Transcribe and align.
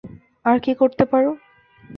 আর 0.45 0.57
কী 0.59 0.71
করতে 0.75 1.03
পারো? 1.05 1.31